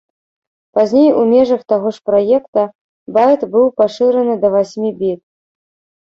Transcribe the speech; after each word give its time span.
Пазней 0.77 1.09
у 1.19 1.23
межах 1.33 1.61
таго 1.73 1.91
ж 1.97 2.01
праекта, 2.09 2.63
байт 3.17 3.41
быў 3.53 3.67
пашыраны 3.81 4.33
да 4.45 4.51
васьмі 4.55 4.91
біт. 5.03 5.21